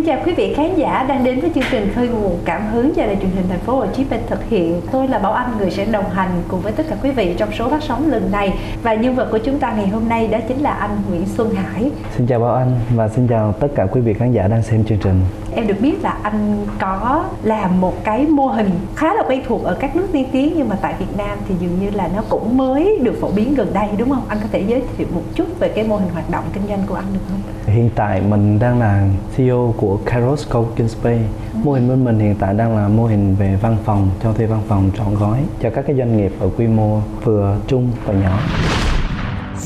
[0.00, 2.96] Xin chào quý vị khán giả đang đến với chương trình Khơi nguồn cảm hứng
[2.96, 4.80] do đài truyền hình thành phố Hồ Chí Minh thực hiện.
[4.92, 7.52] Tôi là Bảo Anh người sẽ đồng hành cùng với tất cả quý vị trong
[7.52, 10.38] số phát sóng lần này và nhân vật của chúng ta ngày hôm nay đó
[10.48, 11.90] chính là anh Nguyễn Xuân Hải.
[12.16, 14.84] Xin chào Bảo Anh và xin chào tất cả quý vị khán giả đang xem
[14.84, 15.20] chương trình.
[15.54, 19.64] Em được biết là anh có làm một cái mô hình khá là quen thuộc
[19.64, 22.22] ở các nước tiên tiến nhưng mà tại Việt Nam thì dường như là nó
[22.28, 24.22] cũng mới được phổ biến gần đây đúng không?
[24.28, 26.82] Anh có thể giới thiệu một chút về cái mô hình hoạt động kinh doanh
[26.86, 27.40] của anh được không?
[27.74, 31.24] Hiện tại mình đang là CEO của Kairos Coworking Space.
[31.64, 34.46] Mô hình bên mình hiện tại đang là mô hình về văn phòng, cho thuê
[34.46, 38.14] văn phòng trọn gói cho các cái doanh nghiệp ở quy mô vừa, trung và
[38.14, 38.40] nhỏ.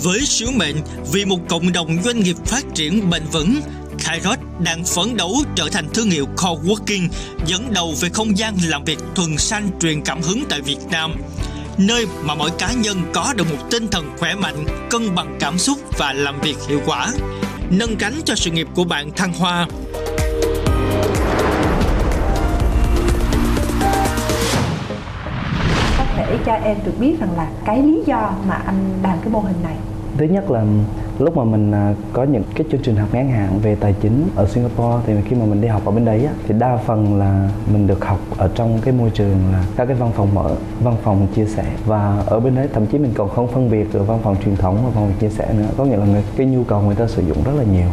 [0.03, 0.77] Với sứ mệnh
[1.13, 3.55] vì một cộng đồng doanh nghiệp phát triển bền vững,
[4.05, 7.09] Kairos đang phấn đấu trở thành thương hiệu coworking
[7.47, 11.15] dẫn đầu về không gian làm việc thuần xanh truyền cảm hứng tại Việt Nam
[11.79, 15.59] nơi mà mỗi cá nhân có được một tinh thần khỏe mạnh, cân bằng cảm
[15.59, 17.09] xúc và làm việc hiệu quả,
[17.71, 19.67] nâng cánh cho sự nghiệp của bạn thăng hoa.
[26.17, 29.41] Thể cho em được biết rằng là cái lý do mà anh làm cái mô
[29.41, 29.75] hình này?
[30.19, 30.65] Thứ nhất là
[31.19, 34.29] lúc mà mình à, có những cái chương trình học ngắn hạn về tài chính
[34.37, 37.19] ở Singapore thì khi mà mình đi học ở bên đấy á, thì đa phần
[37.19, 40.51] là mình được học ở trong cái môi trường là các cái văn phòng mở
[40.83, 41.65] văn phòng chia sẻ.
[41.87, 44.57] Và ở bên đấy thậm chí mình còn không phân biệt được văn phòng truyền
[44.57, 45.69] thống và văn phòng chia sẻ nữa.
[45.77, 47.89] Có nghĩa là người, cái nhu cầu người ta sử dụng rất là nhiều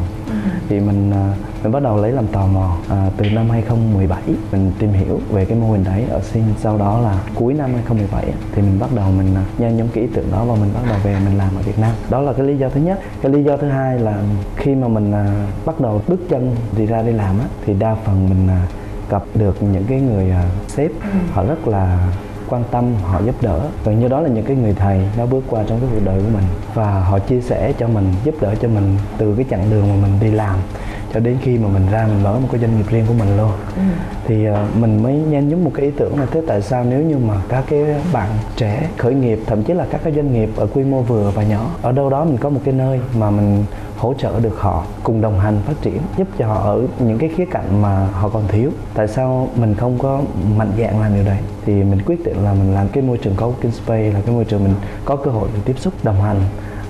[0.69, 2.77] thì mình à, mình bắt đầu lấy làm tò mò.
[2.89, 6.05] À, từ năm 2017 mình tìm hiểu về cái mô hình đấy.
[6.09, 9.77] Ở Sing sau đó là cuối năm 2017 thì mình bắt đầu mình à, nhân
[9.77, 11.91] nhóm cái ý tưởng đó và mình bắt đầu về mình làm ở Việt Nam.
[12.09, 12.99] Đó là cái lý do thứ nhất.
[13.21, 14.23] Cái lý do thứ hai là
[14.55, 17.95] khi mà mình à, bắt đầu bước chân đi ra đi làm á thì đa
[17.95, 18.67] phần mình à,
[19.09, 20.91] gặp được những cái người à, sếp.
[21.31, 21.97] Họ rất là
[22.51, 23.59] quan tâm, họ giúp đỡ.
[23.85, 26.19] Gần như đó là những cái người thầy đã bước qua trong cái cuộc đời
[26.19, 26.43] của mình.
[26.73, 30.07] Và họ chia sẻ cho mình, giúp đỡ cho mình từ cái chặng đường mà
[30.07, 30.55] mình đi làm
[31.13, 33.37] cho đến khi mà mình ra mình mở một cái doanh nghiệp riêng của mình
[33.37, 33.51] luôn.
[34.25, 37.01] Thì uh, mình mới nhen nhóm một cái ý tưởng là thế tại sao nếu
[37.01, 37.83] như mà các cái
[38.13, 41.31] bạn trẻ khởi nghiệp thậm chí là các cái doanh nghiệp ở quy mô vừa
[41.31, 43.65] và nhỏ ở đâu đó mình có một cái nơi mà mình
[43.97, 47.29] hỗ trợ được họ cùng đồng hành phát triển giúp cho họ ở những cái
[47.35, 48.71] khía cạnh mà họ còn thiếu.
[48.93, 50.21] Tại sao mình không có
[50.57, 51.37] mạnh dạn làm điều đấy?
[51.65, 54.45] Thì mình quyết định là mình làm cái môi trường coworking space là cái môi
[54.45, 54.73] trường mình
[55.05, 56.37] có cơ hội được tiếp xúc đồng hành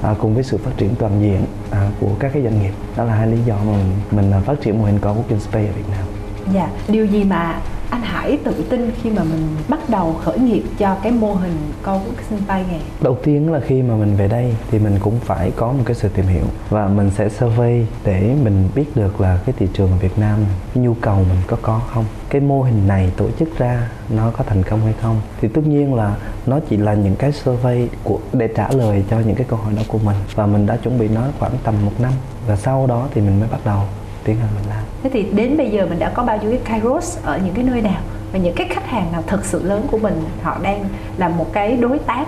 [0.02, 2.74] à, cùng với sự phát triển toàn diện à, của các cái doanh nghiệp.
[2.98, 5.68] Đó là hai lý do mà mình, mình à, phát triển mô hình coworking space
[5.68, 6.06] ở Việt Nam.
[6.54, 7.60] Dạ, điều gì mà
[7.92, 11.58] anh Hải tự tin khi mà mình bắt đầu khởi nghiệp cho cái mô hình
[11.84, 12.80] câu hút sinh bay này?
[13.02, 15.96] đầu tiên là khi mà mình về đây thì mình cũng phải có một cái
[15.96, 19.90] sự tìm hiểu và mình sẽ survey để mình biết được là cái thị trường
[20.00, 20.40] Việt Nam,
[20.74, 24.32] cái nhu cầu mình có có không, cái mô hình này tổ chức ra nó
[24.38, 26.16] có thành công hay không thì tất nhiên là
[26.46, 29.74] nó chỉ là những cái survey của, để trả lời cho những cái câu hỏi
[29.76, 32.14] đó của mình và mình đã chuẩn bị nó khoảng tầm một năm
[32.48, 33.82] và sau đó thì mình mới bắt đầu
[34.24, 36.60] tiến hành mình làm Thế thì đến bây giờ mình đã có bao nhiêu cái
[36.66, 38.02] Kairos ở những cái nơi nào?
[38.32, 40.86] Và những cái khách hàng nào thực sự lớn của mình họ đang
[41.18, 42.26] là một cái đối tác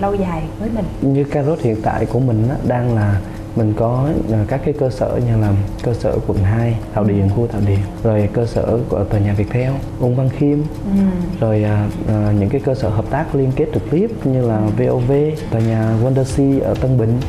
[0.00, 0.84] lâu dài với mình?
[1.14, 3.20] như Carrot hiện tại của mình á, đang là
[3.56, 5.52] mình có à, các cái cơ sở như là
[5.82, 9.34] cơ sở quận 2, Thảo Điền, khu Thảo Điền rồi cơ sở của tòa nhà
[9.34, 10.58] Viettel, Ung Văn Khiêm.
[11.40, 14.60] Rồi à, à, những cái cơ sở hợp tác liên kết trực tiếp như là
[14.78, 15.12] VOV,
[15.50, 17.20] tòa nhà Wondersea ở Tân Bình.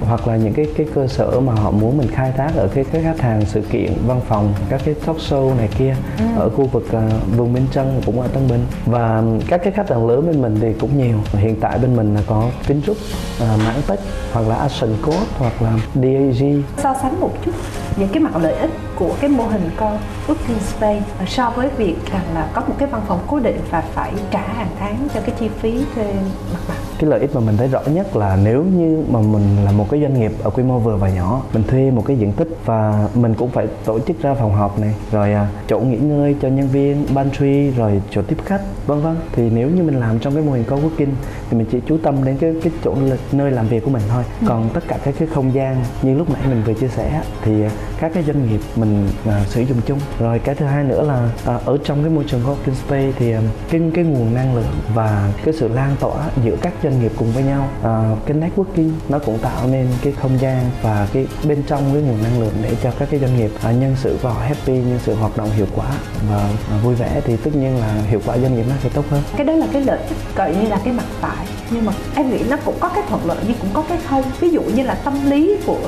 [0.00, 2.84] Hoặc là những cái cái cơ sở mà họ muốn mình khai thác ở cái
[2.92, 5.96] cái khách hàng sự kiện văn phòng các cái talk show này kia
[6.36, 8.66] ở khu vực à, vườn Minh Trân cũng ở Tân Bình.
[8.86, 11.18] Và các cái khách hàng lớn bên mình thì cũng nhiều.
[11.32, 12.96] Hiện tại bên mình là có Vingroup,
[13.40, 14.00] à, Mãn Tech
[14.32, 17.52] hoặc là Action Code hoặc là DAG So sánh một chút
[17.96, 21.96] những cái mặt lợi ích của cái mô hình coworking space ờ, so với việc
[22.12, 25.20] rằng là có một cái văn phòng cố định và phải trả hàng tháng cho
[25.20, 26.14] cái chi phí thuê
[26.52, 29.64] mặt bằng cái lợi ích mà mình thấy rõ nhất là nếu như mà mình
[29.64, 32.16] là một cái doanh nghiệp ở quy mô vừa và nhỏ mình thuê một cái
[32.16, 35.80] diện tích và mình cũng phải tổ chức ra phòng họp này rồi à, chỗ
[35.80, 39.16] nghỉ ngơi cho nhân viên pantry rồi chỗ tiếp khách vân vân.
[39.32, 41.12] Thì nếu như mình làm trong cái mô hình coworking
[41.50, 42.96] thì mình chỉ chú tâm đến cái cái chỗ
[43.32, 44.22] nơi làm việc của mình thôi.
[44.46, 47.62] Còn tất cả các cái không gian như lúc nãy mình vừa chia sẻ thì
[47.62, 47.70] à,
[48.00, 49.98] các cái doanh nghiệp mình à, sử dụng chung.
[50.20, 53.32] Rồi cái thứ hai nữa là à, ở trong cái môi trường coworking space thì
[53.32, 53.40] à,
[53.70, 56.14] cái cái nguồn năng lượng và cái sự lan tỏa
[56.44, 57.68] giữa các doanh nghiệp cùng với nhau.
[57.82, 62.02] À, cái networking nó cũng tạo nên cái không gian và cái bên trong cái
[62.02, 64.98] nguồn năng lượng để cho các cái doanh nghiệp à, nhân sự vào happy nhân
[65.04, 65.86] sự hoạt động hiệu quả
[66.30, 69.04] và à, vui vẻ thì tất nhiên là hiệu quả doanh nghiệp nó sẽ tốt
[69.10, 69.22] hơn.
[69.36, 72.30] Cái đó là cái lợi ích gọi như là cái mặt phải nhưng mà em
[72.30, 74.22] nghĩ nó cũng có cái thuận lợi nhưng cũng có cái không.
[74.40, 75.78] Ví dụ như là tâm lý của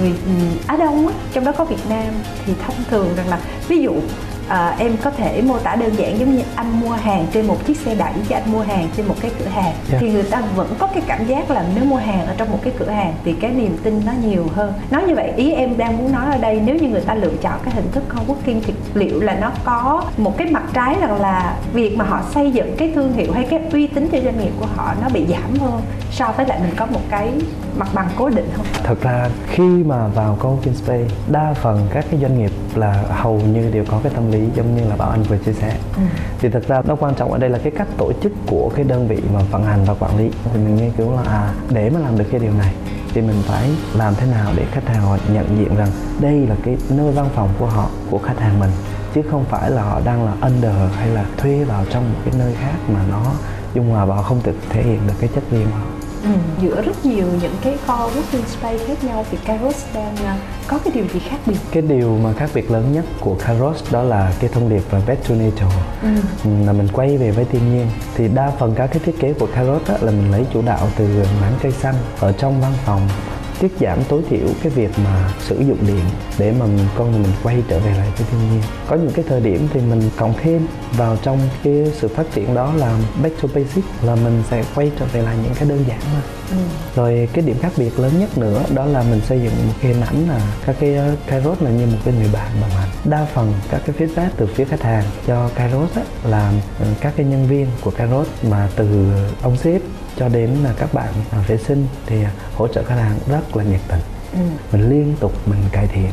[0.00, 0.12] người
[0.66, 2.14] Á Đông á, trong đó có Việt Nam
[2.46, 3.92] thì thông thường rằng là ví dụ
[4.48, 7.66] à, em có thể mô tả đơn giản giống như anh mua hàng trên một
[7.66, 9.76] chiếc xe đẩy chứ anh mua hàng trên một cái cửa hàng yeah.
[9.92, 9.98] Dạ.
[10.00, 12.58] thì người ta vẫn có cái cảm giác là nếu mua hàng ở trong một
[12.62, 15.76] cái cửa hàng thì cái niềm tin nó nhiều hơn nói như vậy ý em
[15.76, 18.60] đang muốn nói ở đây nếu như người ta lựa chọn cái hình thức co-working
[18.66, 22.52] thì liệu là nó có một cái mặt trái rằng là việc mà họ xây
[22.52, 25.26] dựng cái thương hiệu hay cái uy tín cho doanh nghiệp của họ nó bị
[25.26, 27.32] giảm hơn so với lại mình có một cái
[27.76, 28.66] mặt bằng cố định không?
[28.84, 33.40] Thật ra khi mà vào co-working space đa phần các cái doanh nghiệp là hầu
[33.40, 35.76] như đều có cái tâm lý giống như là bảo anh vừa chia sẻ.
[35.96, 36.02] Ừ.
[36.38, 38.84] thì thật ra nó quan trọng ở đây là cái cách tổ chức của cái
[38.84, 40.30] đơn vị mà vận hành và quản lý.
[40.44, 42.74] Thì mình nghiên cứu là à để mà làm được cái điều này
[43.14, 45.88] thì mình phải làm thế nào để khách hàng họ nhận diện rằng
[46.20, 48.70] đây là cái nơi văn phòng của họ của khách hàng mình
[49.14, 52.34] chứ không phải là họ đang là under hay là thuê vào trong một cái
[52.38, 53.22] nơi khác mà nó
[53.74, 55.93] dung hòa và họ không thực thể hiện được cái chất riêng của họ
[56.24, 56.30] Ừ.
[56.60, 60.78] giữa rất nhiều những cái co working space khác nhau thì Kairos đang uh, có
[60.78, 61.56] cái điều gì khác biệt?
[61.70, 65.00] Cái điều mà khác biệt lớn nhất của Kairos đó là cái thông điệp là
[65.06, 66.08] back to nature ừ.
[66.66, 69.46] là mình quay về với thiên nhiên thì đa phần các cái thiết kế của
[69.54, 71.08] Kairos là mình lấy chủ đạo từ
[71.40, 73.08] mảng cây xanh ở trong văn phòng
[73.64, 76.04] tiết giảm tối thiểu cái việc mà sử dụng điện
[76.38, 78.62] để mà mình, con người mình quay trở về lại với thiên nhiên.
[78.88, 80.66] Có những cái thời điểm thì mình cộng thêm
[80.96, 84.90] vào trong cái sự phát triển đó là back to basic là mình sẽ quay
[84.98, 86.56] trở về lại những cái đơn giản mà ừ.
[86.94, 89.92] rồi cái điểm khác biệt lớn nhất nữa đó là mình xây dựng một cái
[89.92, 90.96] hình ảnh là các cái
[91.26, 92.88] Kairos là như một cái người bạn đồng hành.
[93.04, 97.12] Đa phần các cái feedback từ phía khách hàng cho Kairos á, là ừ, các
[97.16, 99.12] cái nhân viên của Kairos mà từ
[99.42, 99.80] ông sếp
[100.16, 102.16] cho đến là các bạn à, vệ sinh thì
[102.54, 104.00] hỗ trợ khách hàng rất là nhiệt tình
[104.32, 104.38] ừ.
[104.72, 106.10] mình liên tục mình cải thiện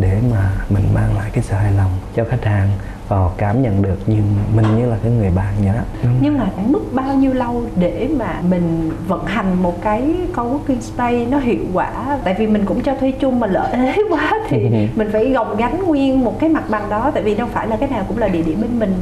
[0.00, 2.68] để mà mình mang lại cái sự hài lòng cho khách hàng
[3.08, 4.16] và họ cảm nhận được như
[4.54, 6.08] mình như là cái người bạn vậy đó.
[6.20, 10.80] Nhưng mà phải mất bao nhiêu lâu để mà mình vận hành một cái co-working
[10.80, 12.18] space nó hiệu quả?
[12.24, 14.76] Tại vì mình cũng cho thuê chung mà lỡ ế quá thì ừ.
[14.96, 17.10] mình phải gồng gánh nguyên một cái mặt bằng đó.
[17.14, 18.94] Tại vì đâu phải là cái nào cũng là địa điểm bên mình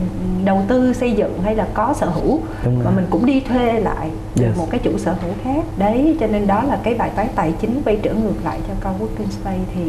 [0.44, 2.40] đầu tư xây dựng hay là có sở hữu.
[2.84, 4.10] Mà mình cũng đi thuê lại
[4.40, 4.58] yes.
[4.58, 5.64] một cái chủ sở hữu khác.
[5.76, 8.90] Đấy cho nên đó là cái bài toán tài chính quay trở ngược lại cho
[8.90, 9.80] co-working space thì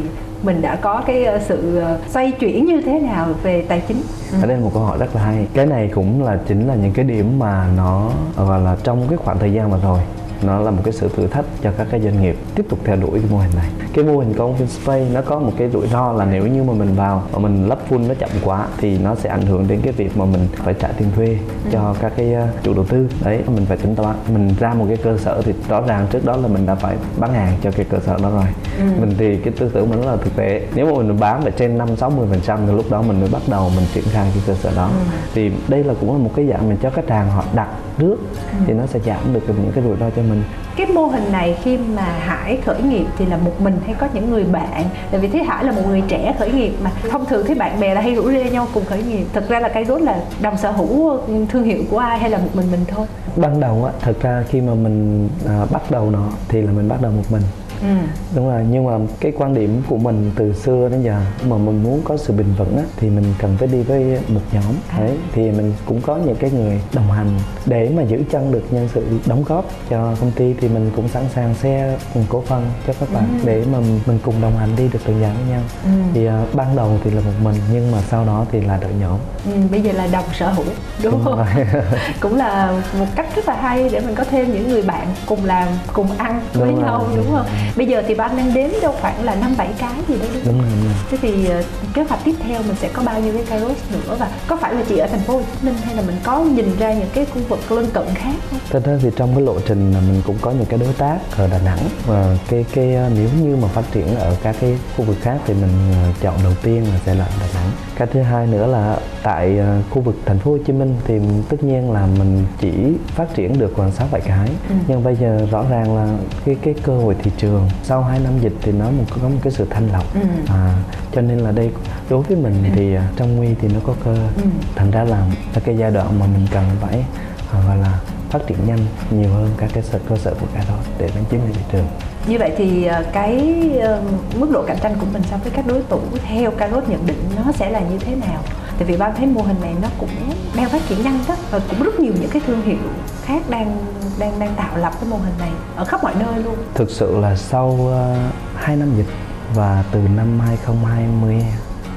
[0.42, 4.02] mình đã có cái ờ, sự ờ, xoay chuyển như thế nào về tài chính?
[4.32, 4.38] Ừ.
[4.42, 5.46] ở đây một câu hỏi rất là hay.
[5.54, 9.16] Cái này cũng là chính là những cái điểm mà nó gọi là trong cái
[9.16, 10.00] khoảng thời gian mà rồi
[10.42, 12.96] nó là một cái sự thử thách cho các cái doanh nghiệp tiếp tục theo
[12.96, 13.66] đuổi cái mô hình này.
[13.94, 16.72] Cái mô hình công space nó có một cái rủi ro là nếu như mà
[16.72, 19.80] mình vào mà mình lắp full nó chậm quá thì nó sẽ ảnh hưởng đến
[19.82, 21.38] cái việc mà mình phải trả tiền thuê
[21.72, 21.94] cho ừ.
[22.00, 23.08] các cái ờ, chủ đầu tư.
[23.24, 24.16] Đấy mình phải tính toán.
[24.32, 26.96] Mình ra một cái cơ sở thì rõ ràng trước đó là mình đã phải
[27.16, 28.44] bán hàng cho cái cơ sở đó rồi
[28.78, 28.84] ừ.
[29.00, 30.66] mình thì cái tư tưởng mình rất là thực tế.
[30.74, 33.20] Nếu mà mình bán về trên năm sáu mươi phần trăm thì lúc đó mình
[33.20, 34.86] mới bắt đầu mình triển khai cái cơ sở đó.
[34.86, 35.16] Ừ.
[35.34, 38.16] thì đây là cũng là một cái dạng mình cho khách hàng họ đặt trước
[38.52, 38.58] ừ.
[38.66, 40.42] thì nó sẽ giảm được những cái rủi ro cho mình.
[40.76, 44.08] Cái mô hình này khi mà Hải khởi nghiệp thì là một mình hay có
[44.14, 44.84] những người bạn?
[45.10, 47.80] Tại vì thấy Hải là một người trẻ khởi nghiệp mà thông thường thấy bạn
[47.80, 49.24] bè là hay rủ rê nhau cùng khởi nghiệp.
[49.32, 52.38] Thực ra là cái rốt là đồng sở hữu thương hiệu của ai hay là
[52.38, 53.06] một mình mình thôi?
[53.36, 56.88] Ban đầu á thực ra khi mà mình à, bắt đầu nó thì là mình
[56.88, 57.42] bắt đầu một mình
[57.82, 57.88] ừ.
[58.34, 61.82] đúng rồi nhưng mà cái quan điểm của mình từ xưa đến giờ mà mình
[61.82, 64.98] muốn có sự bình vững á, thì mình cần phải đi với một nhóm à.
[64.98, 67.28] đấy thì mình cũng có những cái người đồng hành
[67.66, 71.08] để mà giữ chân được nhân sự đóng góp cho công ty thì mình cũng
[71.08, 73.46] sẵn sàng xe cùng cổ phần cho các bạn ừ.
[73.46, 75.90] để mà mình cùng đồng hành đi được từng dạng với nhau ừ.
[76.14, 78.92] thì uh, ban đầu thì là một mình nhưng mà sau đó thì là đội
[79.00, 80.64] nhóm ừ, bây giờ là đồng sở hữu
[81.02, 81.46] đúng, đúng không
[82.20, 85.44] cũng là một cách rất là hay để mình có thêm những người bạn cùng
[85.44, 86.82] làm cùng ăn đúng với rồi.
[86.82, 89.94] nhau đúng không bây giờ thì ban đang đếm đâu khoảng là năm bảy cái
[90.08, 90.94] gì đó đúng, đúng rồi, đúng rồi.
[91.10, 94.16] thế thì uh, kế hoạch tiếp theo mình sẽ có bao nhiêu cái kairos nữa
[94.18, 96.40] và có phải là chỉ ở thành phố Hồ Chí Minh hay là mình có
[96.40, 98.60] nhìn ra những cái khu vực lân cận khác không?
[98.70, 101.18] Thật ra thì trong cái lộ trình là mình cũng có những cái đối tác
[101.36, 104.78] ở Đà Nẵng và cái cái ờ, nếu như mà phát triển ở các cái
[104.96, 107.70] khu vực khác thì mình ờ, chọn đầu tiên là sẽ là Đà Nẵng.
[107.96, 109.58] Cái thứ hai nữa là tại
[109.90, 111.14] khu vực thành phố Hồ Chí Minh thì
[111.48, 112.72] tất nhiên là mình chỉ
[113.06, 114.74] phát triển được khoảng sáu bảy cái ừ.
[114.88, 116.08] nhưng bây giờ rõ ràng là
[116.44, 119.38] cái cái cơ hội thị trường sau 2 năm dịch thì nó một có một
[119.42, 120.14] cái sự thanh lọc.
[120.14, 120.20] Ừ.
[120.48, 120.74] à,
[121.14, 121.70] cho nên là đây
[122.10, 124.14] đối với mình thì à, trong nguy thì nó có cơ.
[124.36, 124.42] Ừ.
[124.74, 125.26] thành ra là
[125.64, 127.04] cái giai đoạn mà mình cần phải
[127.52, 128.00] à, gọi là
[128.30, 128.78] phát triển nhanh
[129.10, 131.86] nhiều hơn các cái sở, cơ sở của cả đó để đánh chiếm thị trường.
[132.26, 135.66] Như vậy thì à, cái uh, mức độ cạnh tranh của mình so với các
[135.66, 138.42] đối thủ theo Carrot nhận định nó sẽ là như thế nào
[138.82, 140.08] tại vì ba thấy mô hình này nó cũng
[140.56, 142.78] đang phát triển nhanh đó và cũng rất nhiều những cái thương hiệu
[143.24, 143.76] khác đang
[144.18, 146.54] đang đang tạo lập cái mô hình này ở khắp mọi nơi luôn.
[146.74, 149.06] Thực sự là sau ờ, uh, 2 năm dịch
[149.54, 151.44] và từ năm 2020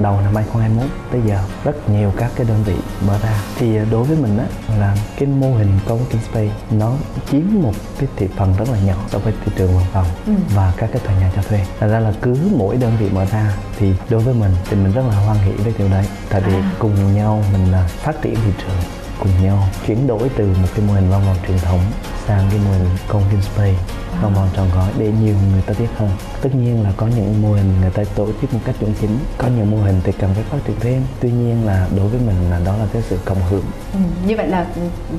[0.00, 2.74] đầu năm 2021 tới giờ rất nhiều các cái đơn vị
[3.06, 4.44] mở ra thì đối với mình á
[4.78, 6.92] là cái mô hình coworking space nó
[7.30, 10.32] chiếm một cái thị phần rất là nhỏ so với thị trường văn phòng ừ.
[10.54, 13.24] và các cái tòa nhà cho thuê thật ra là cứ mỗi đơn vị mở
[13.24, 16.40] ra thì đối với mình thì mình rất là hoan hỷ với điều đấy tại
[16.40, 16.70] vì à.
[16.78, 18.76] cùng nhau mình à, phát triển thị trường
[19.18, 21.80] cùng nhau chuyển đổi từ một cái mô hình văn phòng truyền thống
[22.28, 23.74] sang cái mô hình coworking space
[24.22, 26.10] không vòng tròn gói để nhiều người ta biết hơn.
[26.42, 29.18] Tất nhiên là có những mô hình người ta tổ chức một cách chuẩn chính
[29.38, 31.02] có nhiều mô hình thì cần phải phát triển thêm.
[31.20, 33.64] Tuy nhiên là đối với mình là đó là cái sự cộng hưởng.
[33.92, 34.66] Ừ, như vậy là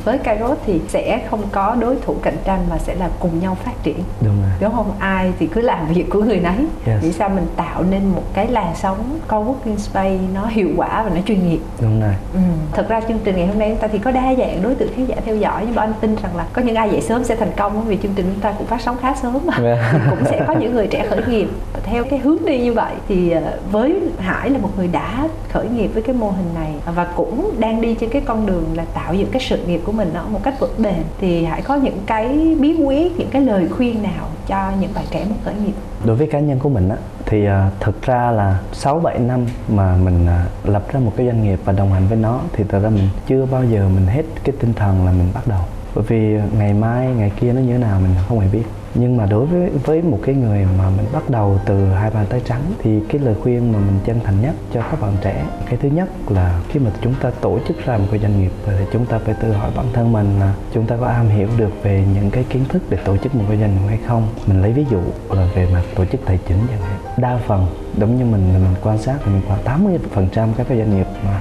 [0.04, 3.58] với Kairos thì sẽ không có đối thủ cạnh tranh mà sẽ là cùng nhau
[3.64, 4.00] phát triển.
[4.22, 4.52] Đúng rồi.
[4.62, 4.92] Đúng không?
[5.00, 6.66] Ai thì cứ làm việc của người nấy.
[6.86, 7.04] Yes.
[7.04, 11.10] vì sao mình tạo nên một cái làn sóng co-working space nó hiệu quả và
[11.10, 11.60] nó chuyên nghiệp?
[11.82, 12.14] Đúng rồi.
[12.34, 12.40] Ừ.
[12.74, 14.94] thật ra chương trình ngày hôm nay chúng ta thì có đa dạng đối tượng
[14.96, 17.24] khán giả theo dõi nhưng mà anh tin rằng là có những ai dậy sớm
[17.24, 19.80] sẽ thành công vì chương trình chúng ta cũng phát sóng khá sớm mà yeah.
[19.94, 20.00] Dạ.
[20.10, 21.48] cũng sẽ có những người trẻ khởi nghiệp
[21.84, 25.68] theo cái hướng đi như vậy thì ờ, với Hải là một người đã khởi
[25.70, 28.86] nghiệp với cái mô hình này và cũng đang đi trên cái con đường là
[28.94, 31.76] tạo dựng cái sự nghiệp của mình nó một cách vững bền thì Hải có
[31.76, 35.54] những cái bí quyết những cái lời khuyên nào cho những bạn trẻ muốn khởi
[35.66, 35.74] nghiệp
[36.06, 39.46] đối với cá nhân của mình á thì uh, thực ra là 6 7 năm
[39.68, 42.64] mà mình uh, lập ra một cái doanh nghiệp và đồng hành với nó thì
[42.70, 45.60] thật ra mình chưa bao giờ mình hết cái tinh thần là mình bắt đầu
[45.98, 48.64] bởi vì ngày mai, ngày kia nó như thế nào mình không hề biết.
[48.96, 52.26] Nhưng mà đối với với một cái người mà mình bắt đầu từ hai bàn
[52.30, 55.46] tay trắng, thì cái lời khuyên mà mình chân thành nhất cho các bạn trẻ,
[55.66, 58.52] cái thứ nhất là khi mà chúng ta tổ chức ra một cái doanh nghiệp
[58.66, 61.48] thì chúng ta phải tự hỏi bản thân mình là chúng ta có am hiểu
[61.58, 64.28] được về những cái kiến thức để tổ chức một cái doanh nghiệp hay không.
[64.48, 65.00] Mình lấy ví dụ
[65.30, 67.00] là về mặt tổ chức tài chính chẳng hạn.
[67.18, 70.68] Đa phần, giống như mình mình quan sát thì mình khoảng 80 phần trăm các
[70.70, 71.40] cái doanh nghiệp mà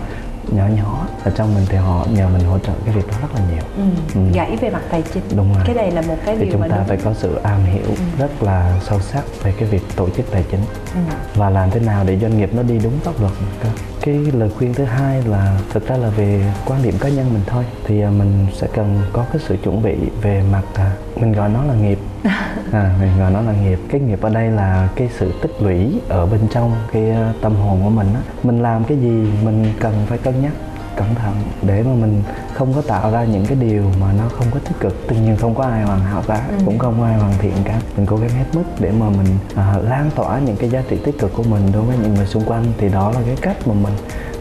[0.53, 3.29] nhỏ nhỏ ở trong mình thì họ nhờ mình hỗ trợ cái việc đó rất
[3.35, 3.83] là nhiều ừ.
[4.15, 4.21] Ừ.
[4.35, 6.69] gãy về mặt tài chính đúng rồi cái này là một cái thì điều chúng
[6.71, 6.87] ta đúng.
[6.87, 7.95] phải có sự am hiểu ừ.
[8.19, 10.61] rất là sâu sắc về cái việc tổ chức tài chính
[10.95, 11.01] ừ.
[11.35, 13.69] và làm thế nào để doanh nghiệp nó đi đúng pháp luật cơ
[14.07, 17.43] cái lời khuyên thứ hai là thực ra là về quan điểm cá nhân mình
[17.47, 21.33] thôi thì à, mình sẽ cần có cái sự chuẩn bị về mặt à, mình
[21.33, 21.99] gọi nó là nghiệp
[22.73, 26.01] à, mình gọi nó là nghiệp cái nghiệp ở đây là cái sự tích lũy
[26.09, 28.21] ở bên trong cái à, tâm hồn của mình á.
[28.43, 30.53] Mình làm cái gì mình cần phải cân nhắc
[30.97, 32.23] cẩn thận để mà mình
[32.55, 35.09] không có tạo ra những cái điều mà nó không có tích cực.
[35.09, 36.57] Tất nhiên không có ai hoàn hảo cả ừ.
[36.67, 37.81] cũng không có ai hoàn thiện cả.
[37.97, 40.97] Mình cố gắng hết mức để mà mình à, lan tỏa những cái giá trị
[41.05, 42.65] tích cực của mình đối với những người xung quanh.
[42.79, 43.95] Thì đó là cái cách mà mình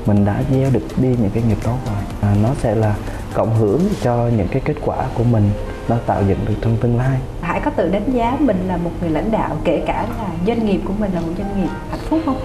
[0.05, 2.03] mình đã gieo được đi những cái nghiệp tốt rồi.
[2.21, 2.95] À, nó sẽ là
[3.33, 5.49] cộng hưởng cho những cái kết quả của mình
[5.89, 8.91] nó tạo dựng được trong tương lai Hải có tự đánh giá mình là một
[9.01, 11.99] người lãnh đạo kể cả là doanh nghiệp của mình là một doanh nghiệp hạnh
[12.09, 12.37] phúc không?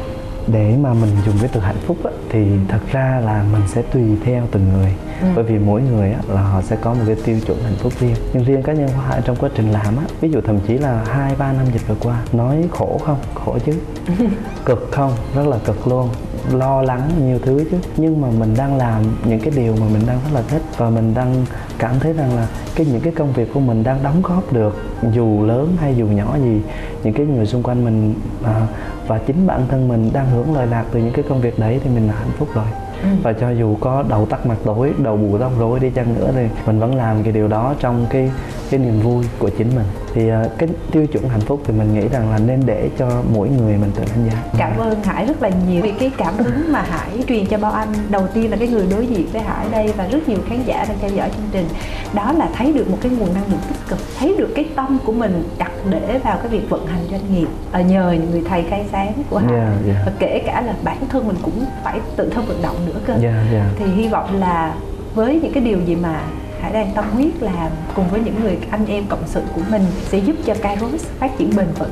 [0.47, 3.83] Để mà mình dùng cái từ hạnh phúc á, thì thật ra là mình sẽ
[3.83, 4.95] tùy theo từng người.
[5.21, 5.27] Ừ.
[5.35, 7.93] bởi vì mỗi người á, là họ sẽ có một cái tiêu chuẩn hạnh phúc
[8.01, 8.15] riêng.
[8.33, 10.79] Nhưng riêng cá nhân của hải trong quá trình làm á ví dụ thậm chí
[10.79, 13.19] là hai ba năm dịch vừa qua nói khổ không?
[13.35, 13.73] Khổ chứ.
[14.65, 15.13] Cực không?
[15.35, 16.09] Rất là cực luôn
[16.55, 20.03] lo lắng nhiều thứ chứ nhưng mà mình đang làm những cái điều mà mình
[20.07, 21.45] đang rất là thích và mình đang
[21.79, 24.77] cảm thấy rằng là cái những cái công việc của mình đang đóng góp được
[25.13, 26.61] dù lớn hay dù nhỏ gì
[27.03, 28.15] những cái người xung quanh mình
[28.45, 28.67] à,
[29.07, 31.81] và chính bản thân mình đang hưởng lợi lạc từ những cái công việc đấy
[31.85, 32.65] thì mình là hạnh phúc rồi
[33.03, 33.09] ừ.
[33.23, 36.31] và cho dù có đầu tắt mặt tối đầu bù tóc rối đi chăng nữa
[36.35, 38.31] thì mình vẫn làm cái điều đó trong cái
[38.71, 39.87] cái niềm vui của chính mình.
[40.15, 43.23] Thì uh, cái tiêu chuẩn hạnh phúc thì mình nghĩ rằng là nên để cho
[43.35, 44.43] mỗi người mình tự đánh giá.
[44.59, 45.83] Cảm ơn hải rất là nhiều.
[45.83, 48.87] Vì cái cảm hứng mà hải truyền cho bao anh đầu tiên là cái người
[48.91, 51.67] đối diện với hải đây và rất nhiều khán giả đang theo dõi chương trình
[52.13, 54.99] đó là thấy được một cái nguồn năng lượng tích cực thấy được cái tâm
[55.05, 58.65] của mình đặt để vào cái việc vận hành doanh nghiệp à, nhờ người thầy
[58.71, 59.55] khai sáng của hải.
[59.55, 60.07] Yeah, yeah.
[60.07, 63.13] và kể cả là bản thân mình cũng phải tự thân vận động nữa cơ.
[63.13, 63.67] Yeah, yeah.
[63.79, 64.75] thì hy vọng là
[65.15, 66.21] với những cái điều gì mà
[66.63, 69.83] Hải đang tâm huyết làm cùng với những người anh em cộng sự của mình
[70.09, 71.91] sẽ giúp cho Kairos phát triển bền vững.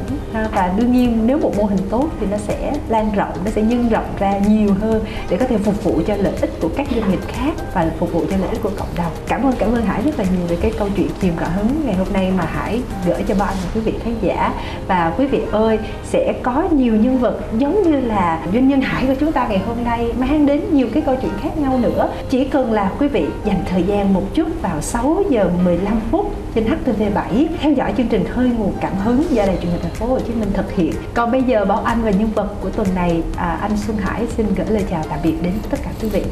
[0.55, 3.63] Và đương nhiên nếu một mô hình tốt thì nó sẽ lan rộng, nó sẽ
[3.63, 6.87] nhân rộng ra nhiều hơn để có thể phục vụ cho lợi ích của các
[6.95, 9.13] doanh nghiệp khác và phục vụ cho lợi ích của cộng đồng.
[9.29, 11.87] Cảm ơn cảm ơn Hải rất là nhiều về cái câu chuyện truyền cảm hứng
[11.87, 14.53] ngày hôm nay mà Hải gửi cho ba anh và quý vị khán giả.
[14.89, 19.07] Và quý vị ơi, sẽ có nhiều nhân vật giống như là doanh nhân Hải
[19.07, 22.09] của chúng ta ngày hôm nay mang đến nhiều cái câu chuyện khác nhau nữa.
[22.31, 26.35] Chỉ cần là quý vị dành thời gian một chút vào 6 giờ 15 phút
[26.55, 29.95] trên HTV7 theo dõi chương trình hơi nguồn cảm hứng do đài truyền hình thành
[29.95, 30.93] phố Hồ Chí Minh thực hiện.
[31.15, 34.27] Còn bây giờ Bảo Anh và nhân vật của tuần này à, anh Xuân Hải
[34.27, 36.23] xin gửi lời chào tạm biệt đến tất cả quý vị.